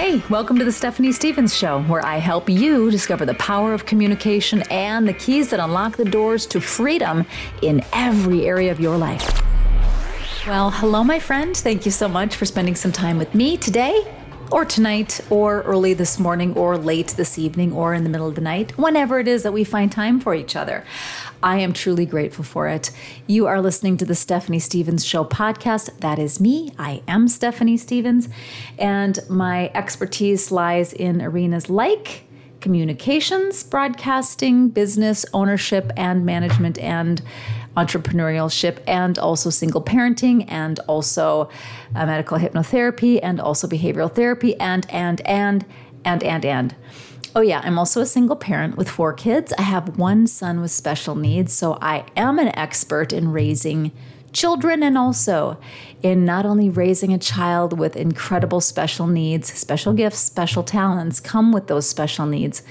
Hey, 0.00 0.22
welcome 0.30 0.58
to 0.58 0.64
the 0.64 0.72
Stephanie 0.72 1.12
Stevens 1.12 1.54
Show, 1.54 1.82
where 1.82 2.02
I 2.02 2.16
help 2.16 2.48
you 2.48 2.90
discover 2.90 3.26
the 3.26 3.34
power 3.34 3.74
of 3.74 3.84
communication 3.84 4.62
and 4.70 5.06
the 5.06 5.12
keys 5.12 5.50
that 5.50 5.60
unlock 5.60 5.98
the 5.98 6.06
doors 6.06 6.46
to 6.46 6.58
freedom 6.58 7.26
in 7.60 7.84
every 7.92 8.46
area 8.46 8.72
of 8.72 8.80
your 8.80 8.96
life. 8.96 9.42
Well, 10.46 10.70
hello, 10.70 11.04
my 11.04 11.18
friend. 11.18 11.54
Thank 11.54 11.84
you 11.84 11.90
so 11.92 12.08
much 12.08 12.34
for 12.34 12.46
spending 12.46 12.76
some 12.76 12.92
time 12.92 13.18
with 13.18 13.34
me 13.34 13.58
today, 13.58 14.02
or 14.50 14.64
tonight, 14.64 15.20
or 15.30 15.62
early 15.62 15.94
this 15.94 16.18
morning, 16.18 16.54
or 16.54 16.76
late 16.76 17.08
this 17.08 17.38
evening, 17.38 17.72
or 17.72 17.94
in 17.94 18.04
the 18.04 18.10
middle 18.10 18.28
of 18.28 18.34
the 18.34 18.40
night, 18.40 18.76
whenever 18.76 19.18
it 19.20 19.28
is 19.28 19.42
that 19.42 19.52
we 19.52 19.64
find 19.64 19.92
time 19.92 20.20
for 20.20 20.34
each 20.34 20.56
other. 20.56 20.84
I 21.42 21.58
am 21.58 21.72
truly 21.72 22.04
grateful 22.04 22.44
for 22.44 22.68
it. 22.68 22.90
You 23.26 23.46
are 23.46 23.60
listening 23.60 23.96
to 23.98 24.04
the 24.04 24.14
Stephanie 24.14 24.58
Stevens 24.58 25.04
Show 25.04 25.24
podcast. 25.24 25.98
That 26.00 26.18
is 26.18 26.40
me. 26.40 26.72
I 26.78 27.02
am 27.08 27.28
Stephanie 27.28 27.76
Stevens, 27.76 28.28
and 28.78 29.18
my 29.28 29.70
expertise 29.74 30.50
lies 30.50 30.92
in 30.92 31.22
arenas 31.22 31.70
like 31.70 32.24
communications, 32.60 33.62
broadcasting, 33.62 34.68
business, 34.68 35.24
ownership, 35.32 35.90
and 35.96 36.24
management, 36.24 36.78
and 36.78 37.22
entrepreneurship, 37.76 38.78
and 38.86 39.18
also 39.18 39.50
single 39.50 39.82
parenting, 39.82 40.44
and 40.48 40.80
also 40.88 41.48
uh, 41.94 42.06
medical 42.06 42.38
hypnotherapy, 42.38 43.20
and 43.22 43.40
also 43.40 43.66
behavioral 43.66 44.12
therapy, 44.12 44.58
and, 44.60 44.90
and, 44.90 45.20
and, 45.22 45.64
and, 46.04 46.22
and, 46.22 46.44
and. 46.44 46.74
Oh, 47.34 47.42
yeah, 47.42 47.60
I'm 47.62 47.78
also 47.78 48.00
a 48.00 48.06
single 48.06 48.34
parent 48.34 48.76
with 48.76 48.88
four 48.88 49.12
kids. 49.12 49.52
I 49.56 49.62
have 49.62 49.96
one 49.96 50.26
son 50.26 50.60
with 50.60 50.72
special 50.72 51.14
needs, 51.14 51.52
so 51.52 51.78
I 51.80 52.04
am 52.16 52.40
an 52.40 52.48
expert 52.58 53.12
in 53.12 53.30
raising 53.30 53.92
children 54.32 54.82
and 54.82 54.96
also 54.96 55.58
in 56.02 56.24
not 56.24 56.46
only 56.46 56.68
raising 56.68 57.12
a 57.12 57.18
child 57.18 57.78
with 57.78 57.96
incredible 57.96 58.60
special 58.60 59.06
needs, 59.06 59.52
special 59.52 59.92
gifts, 59.92 60.18
special 60.18 60.62
talents 60.62 61.20
come 61.20 61.52
with 61.52 61.66
those 61.66 61.88
special 61.88 62.26
needs, 62.26 62.62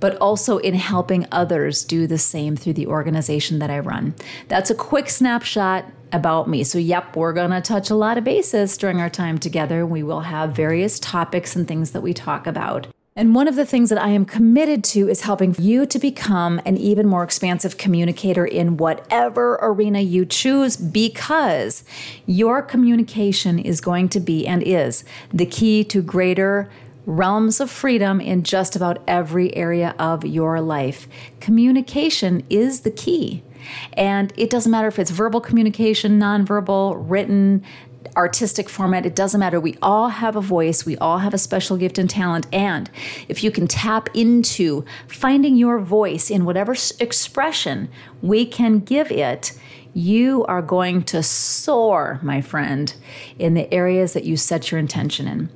but 0.00 0.16
also 0.16 0.58
in 0.58 0.74
helping 0.74 1.26
others 1.30 1.84
do 1.84 2.06
the 2.06 2.18
same 2.18 2.56
through 2.56 2.72
the 2.72 2.86
organization 2.86 3.60
that 3.60 3.70
I 3.70 3.78
run. 3.78 4.14
That's 4.48 4.70
a 4.70 4.74
quick 4.74 5.08
snapshot 5.08 5.84
about 6.12 6.48
me. 6.48 6.64
So, 6.64 6.78
yep, 6.78 7.16
we're 7.16 7.32
going 7.32 7.52
to 7.52 7.60
touch 7.60 7.88
a 7.88 7.94
lot 7.94 8.18
of 8.18 8.24
bases 8.24 8.76
during 8.76 9.00
our 9.00 9.08
time 9.08 9.38
together. 9.38 9.86
We 9.86 10.02
will 10.02 10.20
have 10.20 10.56
various 10.56 10.98
topics 10.98 11.54
and 11.54 11.68
things 11.68 11.92
that 11.92 12.02
we 12.02 12.12
talk 12.12 12.46
about. 12.46 12.88
And 13.14 13.34
one 13.34 13.46
of 13.46 13.56
the 13.56 13.66
things 13.66 13.90
that 13.90 14.00
I 14.00 14.08
am 14.08 14.24
committed 14.24 14.82
to 14.84 15.06
is 15.06 15.20
helping 15.20 15.54
you 15.58 15.84
to 15.84 15.98
become 15.98 16.62
an 16.64 16.78
even 16.78 17.06
more 17.06 17.22
expansive 17.22 17.76
communicator 17.76 18.46
in 18.46 18.78
whatever 18.78 19.58
arena 19.60 20.00
you 20.00 20.24
choose 20.24 20.78
because 20.78 21.84
your 22.24 22.62
communication 22.62 23.58
is 23.58 23.82
going 23.82 24.08
to 24.10 24.20
be 24.20 24.46
and 24.46 24.62
is 24.62 25.04
the 25.30 25.44
key 25.44 25.84
to 25.84 26.00
greater 26.00 26.70
realms 27.04 27.60
of 27.60 27.70
freedom 27.70 28.18
in 28.18 28.44
just 28.44 28.76
about 28.76 29.02
every 29.06 29.54
area 29.54 29.94
of 29.98 30.24
your 30.24 30.62
life. 30.62 31.06
Communication 31.38 32.42
is 32.48 32.80
the 32.80 32.90
key. 32.90 33.42
And 33.92 34.32
it 34.38 34.48
doesn't 34.48 34.72
matter 34.72 34.88
if 34.88 34.98
it's 34.98 35.10
verbal 35.10 35.40
communication, 35.42 36.18
nonverbal, 36.18 36.96
written, 36.98 37.62
artistic 38.16 38.68
format, 38.68 39.06
it 39.06 39.14
doesn't 39.14 39.40
matter. 39.40 39.60
We 39.60 39.76
all 39.82 40.08
have 40.08 40.36
a 40.36 40.40
voice, 40.40 40.84
we 40.84 40.96
all 40.98 41.18
have 41.18 41.34
a 41.34 41.38
special 41.38 41.76
gift 41.76 41.98
and 41.98 42.08
talent. 42.08 42.46
And 42.52 42.90
if 43.28 43.42
you 43.42 43.50
can 43.50 43.66
tap 43.66 44.08
into 44.14 44.84
finding 45.06 45.56
your 45.56 45.78
voice 45.78 46.30
in 46.30 46.44
whatever 46.44 46.74
expression 47.00 47.88
we 48.20 48.46
can 48.46 48.80
give 48.80 49.10
it, 49.10 49.52
you 49.94 50.44
are 50.46 50.62
going 50.62 51.02
to 51.02 51.22
soar, 51.22 52.18
my 52.22 52.40
friend, 52.40 52.94
in 53.38 53.54
the 53.54 53.72
areas 53.72 54.14
that 54.14 54.24
you 54.24 54.36
set 54.36 54.70
your 54.70 54.78
intention 54.80 55.28
in. 55.28 55.50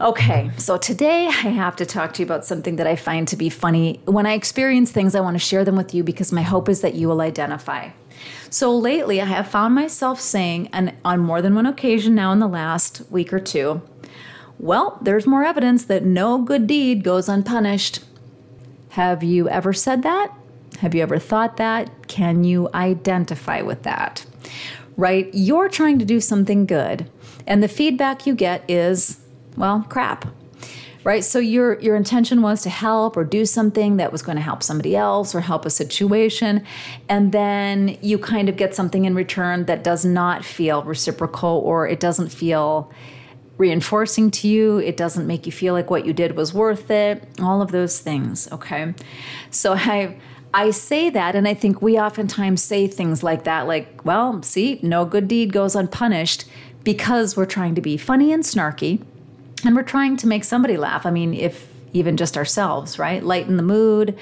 Okay, 0.00 0.50
so 0.56 0.76
today 0.76 1.26
I 1.26 1.30
have 1.30 1.76
to 1.76 1.86
talk 1.86 2.14
to 2.14 2.22
you 2.22 2.26
about 2.26 2.44
something 2.44 2.76
that 2.76 2.88
I 2.88 2.96
find 2.96 3.28
to 3.28 3.36
be 3.36 3.48
funny. 3.48 4.00
When 4.04 4.26
I 4.26 4.32
experience 4.32 4.90
things, 4.90 5.14
I 5.14 5.20
want 5.20 5.34
to 5.36 5.38
share 5.38 5.64
them 5.64 5.76
with 5.76 5.94
you 5.94 6.02
because 6.02 6.32
my 6.32 6.42
hope 6.42 6.68
is 6.68 6.80
that 6.80 6.94
you 6.94 7.06
will 7.06 7.20
identify. 7.20 7.90
So 8.50 8.76
lately, 8.76 9.20
I 9.20 9.24
have 9.24 9.48
found 9.48 9.74
myself 9.74 10.20
saying, 10.20 10.68
and 10.72 10.94
on 11.04 11.20
more 11.20 11.40
than 11.40 11.54
one 11.54 11.66
occasion 11.66 12.14
now 12.14 12.32
in 12.32 12.38
the 12.38 12.46
last 12.46 13.02
week 13.10 13.32
or 13.32 13.40
two, 13.40 13.82
well, 14.58 14.98
there's 15.00 15.26
more 15.26 15.44
evidence 15.44 15.84
that 15.86 16.04
no 16.04 16.38
good 16.38 16.66
deed 16.66 17.02
goes 17.02 17.28
unpunished. 17.28 18.00
Have 18.90 19.22
you 19.22 19.48
ever 19.48 19.72
said 19.72 20.02
that? 20.02 20.32
Have 20.80 20.94
you 20.94 21.02
ever 21.02 21.18
thought 21.18 21.56
that? 21.56 22.08
Can 22.08 22.44
you 22.44 22.68
identify 22.74 23.62
with 23.62 23.82
that? 23.84 24.26
Right? 24.96 25.30
You're 25.32 25.68
trying 25.68 25.98
to 25.98 26.04
do 26.04 26.20
something 26.20 26.66
good, 26.66 27.10
and 27.46 27.62
the 27.62 27.68
feedback 27.68 28.26
you 28.26 28.34
get 28.34 28.62
is, 28.68 29.20
well, 29.56 29.86
crap 29.88 30.26
right? 31.04 31.24
So 31.24 31.38
your 31.38 31.80
your 31.80 31.96
intention 31.96 32.42
was 32.42 32.62
to 32.62 32.70
help 32.70 33.16
or 33.16 33.24
do 33.24 33.44
something 33.44 33.96
that 33.96 34.12
was 34.12 34.22
going 34.22 34.36
to 34.36 34.42
help 34.42 34.62
somebody 34.62 34.96
else 34.96 35.34
or 35.34 35.40
help 35.40 35.64
a 35.64 35.70
situation 35.70 36.64
and 37.08 37.32
then 37.32 37.98
you 38.00 38.18
kind 38.18 38.48
of 38.48 38.56
get 38.56 38.74
something 38.74 39.04
in 39.04 39.14
return 39.14 39.66
that 39.66 39.82
does 39.82 40.04
not 40.04 40.44
feel 40.44 40.82
reciprocal 40.82 41.62
or 41.64 41.88
it 41.88 42.00
doesn't 42.00 42.28
feel 42.28 42.92
reinforcing 43.58 44.30
to 44.30 44.48
you. 44.48 44.78
It 44.78 44.96
doesn't 44.96 45.26
make 45.26 45.46
you 45.46 45.52
feel 45.52 45.74
like 45.74 45.90
what 45.90 46.06
you 46.06 46.12
did 46.12 46.36
was 46.36 46.54
worth 46.54 46.90
it. 46.90 47.28
All 47.40 47.62
of 47.62 47.70
those 47.70 48.00
things 48.00 48.50
okay? 48.52 48.94
So 49.50 49.74
i 49.74 50.16
I 50.54 50.70
say 50.70 51.08
that, 51.08 51.34
and 51.34 51.48
I 51.48 51.54
think 51.54 51.80
we 51.80 51.98
oftentimes 51.98 52.60
say 52.60 52.86
things 52.86 53.22
like 53.22 53.44
that, 53.44 53.66
like, 53.66 54.04
well, 54.04 54.42
see, 54.42 54.78
no 54.82 55.06
good 55.06 55.26
deed 55.26 55.50
goes 55.50 55.74
unpunished 55.74 56.44
because 56.84 57.38
we're 57.38 57.46
trying 57.46 57.74
to 57.74 57.80
be 57.80 57.96
funny 57.96 58.34
and 58.34 58.42
snarky 58.42 59.02
and 59.64 59.76
we're 59.76 59.82
trying 59.82 60.16
to 60.18 60.26
make 60.26 60.44
somebody 60.44 60.76
laugh. 60.76 61.06
I 61.06 61.10
mean, 61.10 61.34
if 61.34 61.68
even 61.92 62.16
just 62.16 62.36
ourselves, 62.36 62.98
right? 62.98 63.22
Lighten 63.22 63.56
the 63.56 63.62
mood, 63.62 64.16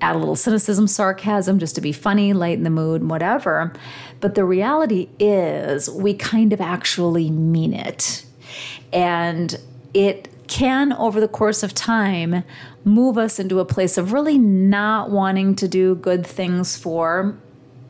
add 0.00 0.16
a 0.16 0.18
little 0.18 0.36
cynicism, 0.36 0.86
sarcasm, 0.86 1.58
just 1.58 1.74
to 1.74 1.80
be 1.80 1.92
funny, 1.92 2.32
lighten 2.32 2.64
the 2.64 2.70
mood, 2.70 3.08
whatever. 3.08 3.72
But 4.20 4.34
the 4.34 4.44
reality 4.44 5.08
is, 5.18 5.88
we 5.90 6.14
kind 6.14 6.52
of 6.52 6.60
actually 6.60 7.30
mean 7.30 7.72
it. 7.72 8.24
And 8.92 9.58
it 9.94 10.28
can, 10.46 10.92
over 10.92 11.20
the 11.20 11.28
course 11.28 11.62
of 11.62 11.74
time, 11.74 12.44
move 12.84 13.16
us 13.16 13.38
into 13.38 13.60
a 13.60 13.64
place 13.64 13.96
of 13.96 14.12
really 14.12 14.38
not 14.38 15.10
wanting 15.10 15.56
to 15.56 15.66
do 15.66 15.94
good 15.94 16.26
things 16.26 16.76
for 16.76 17.36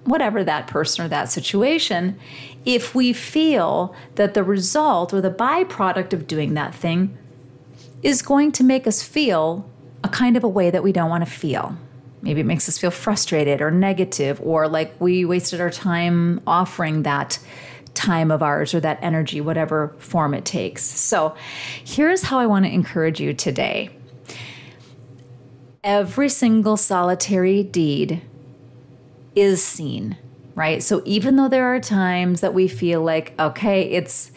whatever 0.04 0.44
that 0.44 0.66
person 0.66 1.04
or 1.04 1.08
that 1.08 1.30
situation 1.30 2.18
if 2.64 2.94
we 2.94 3.12
feel 3.12 3.94
that 4.16 4.34
the 4.34 4.44
result 4.44 5.12
or 5.12 5.20
the 5.20 5.30
byproduct 5.30 6.12
of 6.12 6.26
doing 6.26 6.54
that 6.54 6.74
thing 6.74 7.16
is 8.02 8.22
going 8.22 8.52
to 8.52 8.62
make 8.62 8.86
us 8.86 9.02
feel 9.02 9.68
a 10.02 10.08
kind 10.08 10.36
of 10.36 10.44
a 10.44 10.48
way 10.48 10.70
that 10.70 10.82
we 10.82 10.92
don't 10.92 11.08
want 11.08 11.24
to 11.24 11.30
feel. 11.30 11.76
Maybe 12.20 12.40
it 12.40 12.46
makes 12.46 12.68
us 12.68 12.78
feel 12.78 12.90
frustrated 12.90 13.60
or 13.60 13.70
negative 13.70 14.40
or 14.42 14.68
like 14.68 14.98
we 15.00 15.24
wasted 15.24 15.60
our 15.60 15.70
time 15.70 16.40
offering 16.46 17.02
that 17.02 17.38
time 17.94 18.30
of 18.30 18.42
ours 18.42 18.74
or 18.74 18.80
that 18.80 18.98
energy, 19.02 19.40
whatever 19.40 19.94
form 19.98 20.34
it 20.34 20.44
takes. 20.44 20.82
So, 20.82 21.34
here's 21.84 22.24
how 22.24 22.38
I 22.38 22.46
want 22.46 22.64
to 22.64 22.72
encourage 22.72 23.20
you 23.20 23.32
today 23.32 23.90
every 25.82 26.30
single 26.30 26.78
solitary 26.78 27.62
deed 27.62 28.22
is 29.34 29.62
seen, 29.62 30.16
right? 30.54 30.82
So 30.82 31.02
even 31.04 31.36
though 31.36 31.48
there 31.48 31.74
are 31.74 31.80
times 31.80 32.40
that 32.40 32.54
we 32.54 32.68
feel 32.68 33.02
like, 33.02 33.38
okay, 33.38 33.82
it's, 33.82 34.30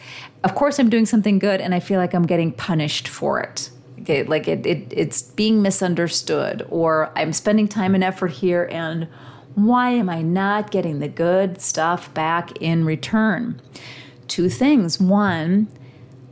of 0.44 0.54
course, 0.54 0.78
I'm 0.78 0.90
doing 0.90 1.06
something 1.06 1.38
good 1.38 1.60
and 1.60 1.74
I 1.74 1.80
feel 1.80 1.98
like 1.98 2.14
I'm 2.14 2.26
getting 2.26 2.52
punished 2.52 3.08
for 3.08 3.40
it. 3.40 3.70
Okay, 4.00 4.22
like 4.22 4.48
it, 4.48 4.64
it 4.64 4.90
it's 4.90 5.20
being 5.20 5.60
misunderstood, 5.60 6.66
or 6.70 7.12
I'm 7.14 7.32
spending 7.32 7.68
time 7.68 7.94
and 7.94 8.02
effort 8.02 8.28
here, 8.28 8.66
and 8.72 9.06
why 9.54 9.90
am 9.90 10.08
I 10.08 10.22
not 10.22 10.70
getting 10.70 11.00
the 11.00 11.08
good 11.08 11.60
stuff 11.60 12.14
back 12.14 12.56
in 12.62 12.84
return? 12.84 13.60
Two 14.26 14.48
things. 14.48 15.00
One, 15.00 15.66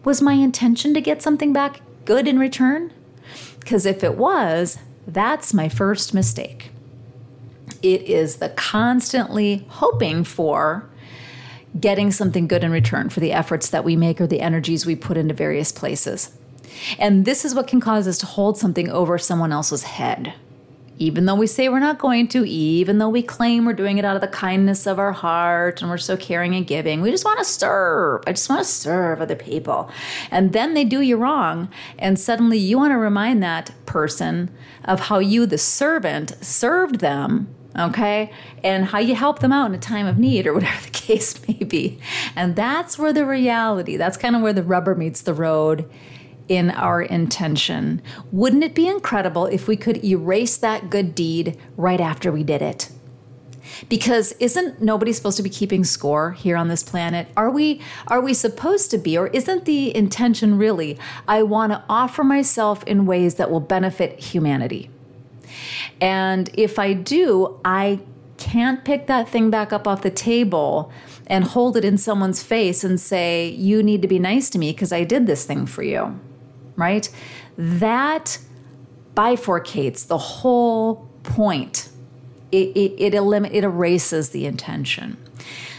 was 0.05 0.23
my 0.23 0.35
intention 0.35 0.95
to 0.95 1.01
get 1.01 1.21
something 1.21 1.53
back 1.53 1.81
good 2.05 2.29
in 2.29 2.39
return? 2.39 2.93
Because 3.59 3.85
if 3.85 4.05
it 4.05 4.17
was, 4.17 4.79
that's 5.07 5.53
my 5.53 5.69
first 5.69 6.15
mistake. 6.15 6.71
It 7.83 8.03
is 8.03 8.37
the 8.37 8.51
constantly 8.51 9.65
hoping 9.69 10.25
for 10.25 10.89
getting 11.79 12.11
something 12.11 12.47
good 12.47 12.65
in 12.65 12.71
return 12.71 13.09
for 13.09 13.21
the 13.21 13.33
efforts 13.33 13.71
that 13.71 13.85
we 13.85 13.97
make 13.97 14.21
or 14.21 14.27
the 14.27 14.41
energies 14.41 14.87
we 14.87 14.97
put 14.97 15.17
into 15.17 15.35
various 15.35 15.73
places. 15.73 16.37
And 16.99 17.25
this 17.25 17.45
is 17.45 17.55
what 17.55 17.67
can 17.67 17.81
cause 17.81 18.07
us 18.07 18.19
to 18.19 18.27
hold 18.27 18.59
something 18.59 18.91
over 18.91 19.19
someone 19.19 19.53
else's 19.53 19.83
head. 19.85 20.35
Even 20.99 21.27
though 21.27 21.35
we 21.35 21.47
say 21.47 21.69
we're 21.69 21.79
not 21.79 21.99
going 21.99 22.27
to, 22.29 22.47
even 22.47 22.97
though 22.97 23.09
we 23.11 23.23
claim 23.23 23.67
we're 23.67 23.75
doing 23.75 23.99
it 23.99 24.05
out 24.05 24.15
of 24.15 24.23
the 24.23 24.29
kindness 24.29 24.87
of 24.87 24.99
our 24.99 25.13
heart 25.13 25.83
and 25.83 25.91
we're 25.91 25.99
so 25.99 26.17
caring 26.17 26.55
and 26.55 26.67
giving, 26.67 27.03
we 27.03 27.11
just 27.11 27.25
want 27.25 27.39
to 27.39 27.45
serve. 27.45 28.23
I 28.27 28.33
just 28.33 28.49
want 28.49 28.63
to 28.63 28.71
serve 28.71 29.21
other 29.21 29.37
people. 29.37 29.91
And 30.31 30.55
then 30.55 30.73
they 30.73 30.85
do 30.85 31.03
you 31.03 31.19
wrong. 31.19 31.69
And 31.99 32.19
suddenly 32.19 32.57
you 32.57 32.79
want 32.79 32.93
to 32.93 32.97
remind 32.97 33.43
that 33.43 33.73
person 33.85 34.51
of 34.87 35.01
how 35.01 35.19
you, 35.19 35.45
the 35.45 35.59
servant, 35.59 36.33
served 36.43 37.01
them 37.01 37.55
okay? 37.79 38.31
And 38.63 38.87
how 38.87 38.99
you 38.99 39.15
help 39.15 39.41
them 39.41 39.53
out 39.53 39.67
in 39.67 39.75
a 39.75 39.79
time 39.79 40.07
of 40.07 40.19
need 40.19 40.47
or 40.47 40.55
whatever 40.55 40.81
the 40.85 40.91
case 40.91 41.47
may 41.49 41.65
be. 41.65 41.99
And 42.35 42.57
that's 42.57 42.99
where 42.99 43.13
the 43.13 43.27
reality, 43.27 43.97
that's 43.97 44.17
kind 44.17 44.37
of 44.37 44.43
where 44.43 44.53
the 44.53 44.63
rubber 44.63 44.95
meets 44.95 45.23
the 45.23 45.35
road 45.35 45.89
in 46.49 46.71
our 46.71 47.03
intention. 47.03 48.01
Wouldn't 48.31 48.63
it 48.63 48.75
be 48.75 48.87
incredible 48.87 49.47
if 49.47 49.67
we 49.67 49.77
could 49.77 50.05
erase 50.05 50.57
that 50.59 50.91
good 50.91 51.15
deed 51.15 51.59
right 51.77 52.01
after 52.01 52.31
we 52.31 52.45
did 52.45 52.63
it? 52.63 52.91
because 53.89 54.33
isn't 54.41 54.81
nobody 54.81 55.13
supposed 55.13 55.37
to 55.37 55.43
be 55.43 55.51
keeping 55.51 55.85
score 55.85 56.33
here 56.33 56.57
on 56.57 56.69
this 56.69 56.83
planet 56.83 57.29
are 57.37 57.51
we 57.51 57.81
are 58.09 58.21
we 58.21 58.33
supposed 58.33 58.91
to 58.91 58.99
be 58.99 59.17
or 59.17 59.29
isn't 59.29 59.65
the 59.65 59.95
intention 59.95 60.57
really 60.57 60.99
i 61.29 61.43
want 61.43 61.73
to 61.73 61.83
offer 61.89 62.25
myself 62.25 62.83
in 62.85 63.07
ways 63.07 63.35
that 63.37 63.51
will 63.51 63.61
benefit 63.61 64.19
humanity 64.19 64.91
and 66.01 66.51
if 66.55 66.79
i 66.79 66.93
do 66.93 67.59
i 67.65 67.99
can't 68.37 68.85
pick 68.85 69.07
that 69.07 69.29
thing 69.29 69.51
back 69.51 69.73
up 69.73 69.89
off 69.89 70.03
the 70.03 70.11
table 70.11 70.93
and 71.27 71.45
hold 71.45 71.77
it 71.77 71.85
in 71.85 71.97
someone's 71.97 72.43
face 72.43 72.85
and 72.85 73.01
say 73.01 73.49
you 73.49 73.83
need 73.83 74.03
to 74.03 74.09
be 74.09 74.19
nice 74.19 74.51
to 74.51 74.59
me 74.59 74.73
because 74.73 74.93
i 74.93 75.05
did 75.05 75.27
this 75.27 75.45
thing 75.45 75.67
for 75.67 75.83
you 75.83 76.19
right 76.77 77.09
that 77.57 78.39
bifurcates 79.15 80.07
the 80.07 80.19
whole 80.19 81.09
point 81.23 81.89
it, 82.53 82.77
it, 82.77 82.95
it, 82.99 83.15
elim- 83.15 83.45
it 83.45 83.65
erases 83.65 84.31
the 84.31 84.47
intention. 84.47 85.17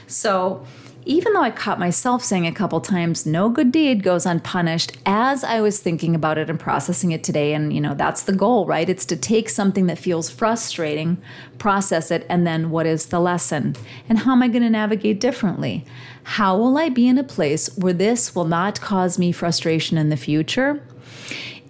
So, 0.05 0.65
even 1.07 1.31
though 1.31 1.41
I 1.41 1.51
caught 1.51 1.79
myself 1.79 2.21
saying 2.21 2.45
a 2.45 2.51
couple 2.51 2.81
times, 2.81 3.25
no 3.25 3.47
good 3.47 3.71
deed 3.71 4.03
goes 4.03 4.25
unpunished, 4.25 4.97
as 5.05 5.41
I 5.41 5.61
was 5.61 5.79
thinking 5.79 6.13
about 6.13 6.37
it 6.37 6.49
and 6.49 6.59
processing 6.59 7.11
it 7.11 7.23
today, 7.23 7.53
and 7.53 7.71
you 7.71 7.79
know, 7.79 7.93
that's 7.93 8.23
the 8.23 8.35
goal, 8.35 8.65
right? 8.65 8.89
It's 8.89 9.05
to 9.05 9.15
take 9.15 9.47
something 9.47 9.85
that 9.87 9.97
feels 9.97 10.29
frustrating, 10.29 11.17
process 11.59 12.11
it, 12.11 12.25
and 12.27 12.45
then 12.45 12.71
what 12.71 12.85
is 12.85 13.05
the 13.05 13.21
lesson? 13.21 13.77
And 14.09 14.19
how 14.19 14.33
am 14.33 14.43
I 14.43 14.49
going 14.49 14.63
to 14.63 14.69
navigate 14.69 15.21
differently? 15.21 15.85
How 16.23 16.57
will 16.57 16.77
I 16.77 16.89
be 16.89 17.07
in 17.07 17.17
a 17.17 17.23
place 17.23 17.73
where 17.77 17.93
this 17.93 18.35
will 18.35 18.45
not 18.45 18.81
cause 18.81 19.17
me 19.17 19.31
frustration 19.31 19.97
in 19.97 20.09
the 20.09 20.17
future? 20.17 20.83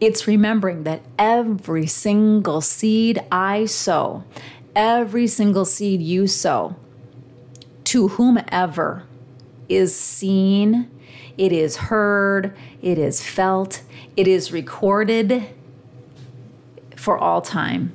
It's 0.02 0.26
remembering 0.28 0.82
that 0.84 1.04
every 1.20 1.86
single 1.86 2.62
seed 2.62 3.24
I 3.32 3.66
sow, 3.66 4.24
every 4.76 5.28
single 5.28 5.66
seed 5.66 6.02
you 6.02 6.26
sow 6.26 6.76
to 7.84 8.08
whomever 8.10 9.04
is 9.70 9.96
seen, 9.96 10.90
it 11.38 11.52
is 11.52 11.78
heard, 11.78 12.56
it 12.82 12.98
is 12.98 13.24
felt, 13.24 13.82
it 14.16 14.28
is 14.28 14.52
recorded 14.52 15.48
for 16.96 17.18
all 17.18 17.42
time 17.42 17.92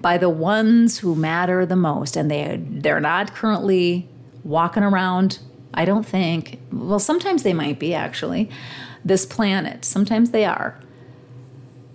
by 0.00 0.16
the 0.16 0.30
ones 0.30 0.98
who 0.98 1.14
matter 1.14 1.66
the 1.66 1.76
most. 1.76 2.16
And 2.16 2.30
they 2.30 2.60
they're 2.62 3.00
not 3.00 3.34
currently 3.34 4.08
walking 4.44 4.82
around 4.82 5.40
I 5.76 5.84
don't 5.84 6.06
think. 6.06 6.58
Well 6.72 6.98
sometimes 6.98 7.42
they 7.42 7.52
might 7.52 7.78
be 7.78 7.94
actually 7.94 8.48
this 9.04 9.26
planet. 9.26 9.84
Sometimes 9.84 10.30
they 10.30 10.44
are. 10.44 10.78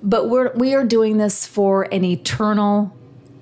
But 0.04 0.30
we're 0.30 0.52
we 0.54 0.74
are 0.74 0.84
doing 0.84 1.18
this 1.18 1.46
for 1.46 1.84
an 1.92 2.04
eternal 2.04 2.96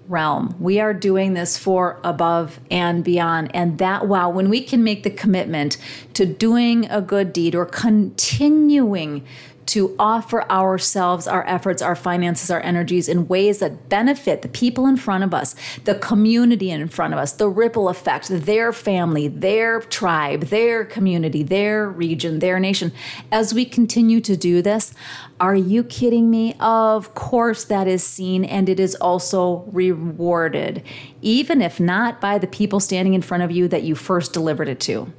realm. 0.09 0.55
We 0.59 0.79
are 0.79 0.93
doing 0.93 1.35
this 1.35 1.57
for 1.57 1.99
above 2.03 2.59
and 2.69 3.03
beyond. 3.03 3.55
And 3.55 3.77
that, 3.77 4.07
wow, 4.07 4.29
when 4.29 4.49
we 4.49 4.61
can 4.61 4.83
make 4.83 5.03
the 5.03 5.11
commitment 5.11 5.77
to 6.15 6.25
doing 6.25 6.89
a 6.89 6.99
good 6.99 7.31
deed 7.31 7.55
or 7.55 7.65
continuing 7.65 9.25
to 9.69 9.95
offer 9.99 10.43
ourselves, 10.49 11.27
our 11.27 11.45
efforts, 11.47 11.79
our 11.81 11.95
finances, 11.95 12.49
our 12.49 12.61
energies 12.61 13.07
in 13.07 13.27
ways 13.27 13.59
that 13.59 13.87
benefit 13.87 14.41
the 14.41 14.47
people 14.47 14.87
in 14.87 14.97
front 14.97 15.23
of 15.23 15.31
us, 15.31 15.55
the 15.85 15.93
community 15.93 16.71
in 16.71 16.87
front 16.87 17.13
of 17.13 17.19
us, 17.19 17.33
the 17.33 17.47
ripple 17.47 17.87
effect, 17.87 18.29
their 18.29 18.73
family, 18.73 19.27
their 19.27 19.81
tribe, 19.81 20.45
their 20.45 20.83
community, 20.83 21.43
their 21.43 21.87
region, 21.87 22.39
their 22.39 22.59
nation. 22.59 22.91
As 23.31 23.53
we 23.53 23.63
continue 23.63 24.19
to 24.21 24.35
do 24.35 24.63
this, 24.63 24.91
are 25.39 25.55
you 25.55 25.83
kidding 25.83 26.31
me? 26.31 26.55
Of 26.59 27.13
course, 27.13 27.63
that 27.65 27.87
is 27.87 28.03
seen 28.03 28.43
and 28.43 28.69
it 28.69 28.79
is 28.79 28.95
also 28.95 29.65
rewarded, 29.71 30.81
even 31.21 31.61
if 31.61 31.79
not 31.79 32.19
by 32.19 32.39
the 32.39 32.47
people 32.47 32.79
standing 32.79 33.13
in 33.13 33.21
front 33.21 33.43
of 33.43 33.51
you 33.51 33.67
that 33.67 33.83
you 33.83 33.93
first 33.93 34.33
delivered 34.33 34.67
it 34.67 34.79
to. 34.81 35.13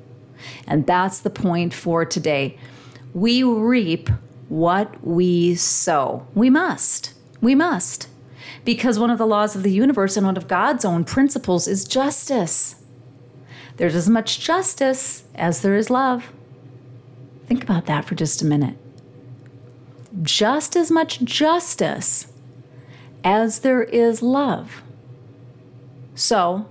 And 0.66 0.86
that's 0.88 1.20
the 1.20 1.30
point 1.30 1.72
for 1.72 2.04
today. 2.04 2.58
We 3.14 3.42
reap 3.42 4.10
what 4.50 5.06
we 5.06 5.54
sow. 5.54 6.26
We 6.34 6.50
must. 6.50 7.14
We 7.40 7.54
must. 7.54 8.08
Because 8.64 8.98
one 8.98 9.08
of 9.08 9.16
the 9.16 9.26
laws 9.26 9.54
of 9.54 9.62
the 9.62 9.72
universe 9.72 10.16
and 10.16 10.26
one 10.26 10.36
of 10.36 10.48
God's 10.48 10.84
own 10.84 11.04
principles 11.04 11.68
is 11.68 11.84
justice. 11.84 12.74
There's 13.76 13.94
as 13.94 14.08
much 14.08 14.40
justice 14.40 15.24
as 15.36 15.62
there 15.62 15.76
is 15.76 15.88
love. 15.88 16.32
Think 17.46 17.62
about 17.62 17.86
that 17.86 18.04
for 18.04 18.16
just 18.16 18.42
a 18.42 18.44
minute. 18.44 18.76
Just 20.20 20.74
as 20.74 20.90
much 20.90 21.22
justice 21.22 22.26
as 23.22 23.60
there 23.60 23.84
is 23.84 24.20
love. 24.20 24.82
So, 26.16 26.68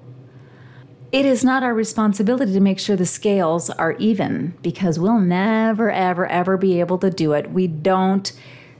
it 1.12 1.26
is 1.26 1.44
not 1.44 1.64
our 1.64 1.74
responsibility 1.74 2.54
to 2.54 2.60
make 2.60 2.80
sure 2.80 2.96
the 2.96 3.06
scales 3.06 3.70
are 3.72 3.94
even 3.94 4.54
because 4.62 5.00
we'll 5.00 5.20
never, 5.20 5.92
ever, 5.92 6.28
ever 6.28 6.58
be 6.58 6.80
able 6.80 6.98
to 7.00 7.10
do 7.10 7.34
it. 7.34 7.52
We 7.52 7.68
don't 7.68 8.32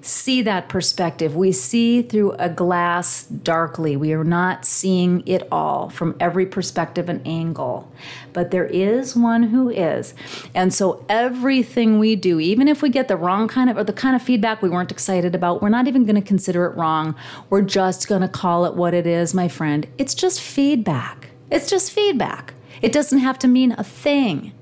see 0.02 0.42
that 0.44 0.70
perspective. 0.70 1.36
We 1.36 1.52
see 1.52 2.02
through 2.02 2.34
a 2.34 2.50
glass 2.50 3.24
darkly. 3.26 3.98
We 3.98 4.14
are 4.14 4.24
not 4.24 4.66
seeing 4.66 5.28
it 5.28 5.48
all 5.52 5.90
from 5.90 6.16
every 6.20 6.46
perspective 6.46 7.10
and 7.10 7.26
angle. 7.28 7.92
But 8.32 8.52
there 8.52 8.66
is 8.66 9.16
one 9.16 9.44
who 9.44 9.70
is. 9.70 10.14
And 10.56 10.74
so 10.74 11.06
everything 11.10 12.00
we 12.00 12.16
do, 12.16 12.40
even 12.40 12.68
if 12.68 12.82
we 12.82 12.90
get 12.90 13.08
the 13.08 13.18
wrong 13.18 13.48
kind 13.48 13.70
of 13.70 13.78
or 13.78 13.84
the 13.84 13.94
kind 13.94 14.16
of 14.16 14.22
feedback 14.22 14.62
we 14.62 14.70
weren't 14.70 14.92
excited 14.92 15.36
about, 15.36 15.62
we're 15.62 15.70
not 15.70 15.88
even 15.88 16.06
going 16.06 16.16
to 16.16 16.22
consider 16.22 16.66
it 16.66 16.78
wrong. 16.78 17.16
We're 17.50 17.62
just 17.62 18.08
going 18.08 18.22
to 18.22 18.30
call 18.30 18.66
it 18.66 18.76
what 18.76 18.94
it 18.94 19.06
is, 19.06 19.34
my 19.34 19.48
friend. 19.48 19.88
It's 19.98 20.14
just 20.14 20.40
feedback. 20.40 21.29
It's 21.52 21.70
just 21.70 21.92
feedback. 21.92 22.54
It 22.82 22.92
doesn't 22.92 23.20
have 23.20 23.40
to 23.40 23.48
mean 23.48 23.74
a 23.78 23.84
thing. 23.84 24.54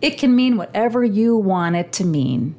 It 0.00 0.16
can 0.18 0.34
mean 0.34 0.56
whatever 0.56 1.04
you 1.04 1.36
want 1.36 1.76
it 1.76 1.92
to 1.94 2.04
mean. 2.04 2.54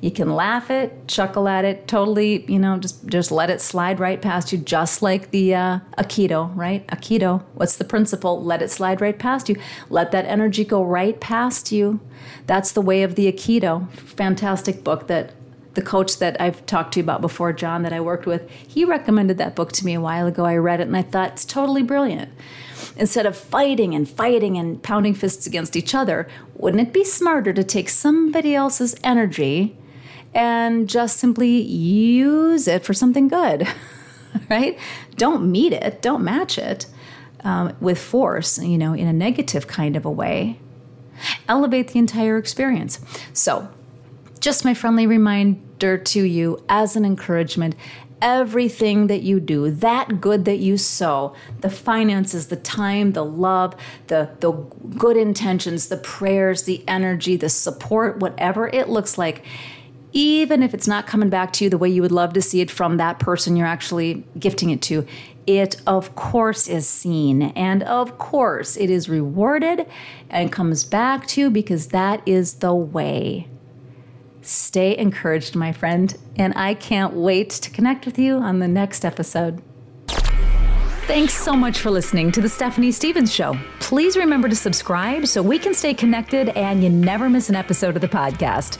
You 0.00 0.10
can 0.10 0.34
laugh 0.34 0.70
it, 0.70 1.08
chuckle 1.08 1.48
at 1.48 1.64
it, 1.64 1.86
totally, 1.88 2.44
you 2.50 2.58
know, 2.58 2.78
just 2.78 3.06
just 3.06 3.30
let 3.30 3.50
it 3.50 3.60
slide 3.60 4.00
right 4.00 4.20
past 4.20 4.52
you, 4.52 4.58
just 4.58 5.02
like 5.02 5.30
the 5.30 5.54
uh, 5.54 5.78
Aikido, 5.98 6.50
right? 6.54 6.86
Aikido. 6.88 7.42
What's 7.54 7.76
the 7.76 7.84
principle? 7.84 8.42
Let 8.42 8.62
it 8.62 8.70
slide 8.70 9.00
right 9.00 9.18
past 9.18 9.48
you. 9.48 9.56
Let 9.88 10.10
that 10.12 10.24
energy 10.24 10.64
go 10.64 10.82
right 10.82 11.18
past 11.20 11.72
you. 11.72 12.00
That's 12.46 12.72
the 12.72 12.82
way 12.82 13.02
of 13.02 13.14
the 13.14 13.30
Aikido. 13.30 13.90
Fantastic 13.92 14.82
book 14.82 15.06
that 15.06 15.32
the 15.76 15.82
coach 15.82 16.18
that 16.18 16.40
I've 16.40 16.66
talked 16.66 16.94
to 16.94 17.00
you 17.00 17.04
about 17.04 17.20
before, 17.20 17.52
John, 17.52 17.82
that 17.82 17.92
I 17.92 18.00
worked 18.00 18.26
with, 18.26 18.50
he 18.50 18.84
recommended 18.84 19.38
that 19.38 19.54
book 19.54 19.70
to 19.72 19.84
me 19.84 19.94
a 19.94 20.00
while 20.00 20.26
ago. 20.26 20.44
I 20.44 20.56
read 20.56 20.80
it 20.80 20.88
and 20.88 20.96
I 20.96 21.02
thought 21.02 21.32
it's 21.32 21.44
totally 21.44 21.84
brilliant. 21.84 22.32
Instead 22.96 23.26
of 23.26 23.36
fighting 23.36 23.94
and 23.94 24.08
fighting 24.08 24.56
and 24.56 24.82
pounding 24.82 25.14
fists 25.14 25.46
against 25.46 25.76
each 25.76 25.94
other, 25.94 26.26
wouldn't 26.54 26.82
it 26.88 26.92
be 26.92 27.04
smarter 27.04 27.52
to 27.52 27.62
take 27.62 27.88
somebody 27.88 28.54
else's 28.54 28.96
energy 29.04 29.76
and 30.34 30.88
just 30.88 31.18
simply 31.18 31.60
use 31.60 32.66
it 32.66 32.84
for 32.84 32.94
something 32.94 33.28
good? 33.28 33.68
right? 34.50 34.78
Don't 35.16 35.50
meet 35.50 35.72
it, 35.72 36.02
don't 36.02 36.24
match 36.24 36.58
it 36.58 36.86
um, 37.44 37.76
with 37.80 37.98
force, 37.98 38.58
you 38.58 38.78
know, 38.78 38.92
in 38.92 39.06
a 39.06 39.12
negative 39.12 39.66
kind 39.66 39.94
of 39.94 40.04
a 40.04 40.10
way. 40.10 40.58
Elevate 41.48 41.88
the 41.88 41.98
entire 41.98 42.36
experience. 42.36 43.00
So, 43.32 43.68
just 44.40 44.64
my 44.64 44.74
friendly 44.74 45.06
to 45.78 46.22
you 46.22 46.62
as 46.68 46.96
an 46.96 47.04
encouragement 47.04 47.74
everything 48.22 49.08
that 49.08 49.22
you 49.22 49.40
do, 49.40 49.70
that 49.70 50.20
good 50.20 50.44
that 50.46 50.58
you 50.58 50.78
sow, 50.78 51.34
the 51.60 51.70
finances, 51.70 52.48
the 52.48 52.56
time, 52.56 53.12
the 53.12 53.24
love, 53.24 53.74
the, 54.06 54.30
the 54.40 54.52
good 54.96 55.16
intentions, 55.16 55.88
the 55.88 55.96
prayers, 55.98 56.62
the 56.62 56.82
energy, 56.88 57.36
the 57.36 57.48
support, 57.48 58.18
whatever 58.18 58.68
it 58.68 58.88
looks 58.88 59.18
like, 59.18 59.44
even 60.12 60.62
if 60.62 60.72
it's 60.72 60.88
not 60.88 61.06
coming 61.06 61.28
back 61.28 61.52
to 61.52 61.64
you 61.64 61.70
the 61.70 61.76
way 61.76 61.88
you 61.88 62.00
would 62.00 62.12
love 62.12 62.32
to 62.32 62.40
see 62.40 62.60
it 62.60 62.70
from 62.70 62.96
that 62.96 63.18
person 63.18 63.54
you're 63.54 63.66
actually 63.66 64.24
gifting 64.38 64.70
it 64.70 64.80
to, 64.80 65.06
it 65.46 65.80
of 65.86 66.16
course 66.16 66.66
is 66.68 66.88
seen 66.88 67.42
and 67.42 67.82
of 67.82 68.16
course 68.18 68.76
it 68.76 68.88
is 68.88 69.08
rewarded 69.08 69.86
and 70.30 70.50
comes 70.50 70.84
back 70.84 71.26
to 71.26 71.42
you 71.42 71.50
because 71.50 71.88
that 71.88 72.22
is 72.26 72.54
the 72.54 72.74
way. 72.74 73.46
Stay 74.46 74.96
encouraged, 74.96 75.56
my 75.56 75.72
friend, 75.72 76.16
and 76.36 76.52
I 76.56 76.74
can't 76.74 77.14
wait 77.14 77.50
to 77.50 77.68
connect 77.68 78.06
with 78.06 78.16
you 78.16 78.36
on 78.36 78.60
the 78.60 78.68
next 78.68 79.04
episode. 79.04 79.60
Thanks 80.06 81.34
so 81.34 81.54
much 81.54 81.80
for 81.80 81.90
listening 81.90 82.30
to 82.30 82.40
The 82.40 82.48
Stephanie 82.48 82.92
Stevens 82.92 83.34
Show. 83.34 83.58
Please 83.80 84.16
remember 84.16 84.48
to 84.48 84.54
subscribe 84.54 85.26
so 85.26 85.42
we 85.42 85.58
can 85.58 85.74
stay 85.74 85.94
connected 85.94 86.50
and 86.50 86.80
you 86.84 86.90
never 86.90 87.28
miss 87.28 87.48
an 87.48 87.56
episode 87.56 87.96
of 87.96 88.02
the 88.02 88.08
podcast. 88.08 88.78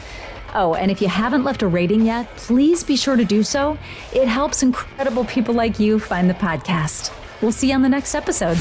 Oh, 0.54 0.74
and 0.74 0.88
if 0.92 1.02
you 1.02 1.08
haven't 1.08 1.42
left 1.42 1.62
a 1.62 1.66
rating 1.66 2.06
yet, 2.06 2.28
please 2.36 2.84
be 2.84 2.96
sure 2.96 3.16
to 3.16 3.24
do 3.24 3.42
so. 3.42 3.76
It 4.14 4.28
helps 4.28 4.62
incredible 4.62 5.24
people 5.24 5.54
like 5.54 5.80
you 5.80 5.98
find 5.98 6.30
the 6.30 6.34
podcast. 6.34 7.12
We'll 7.42 7.50
see 7.50 7.70
you 7.70 7.74
on 7.74 7.82
the 7.82 7.88
next 7.88 8.14
episode. 8.14 8.56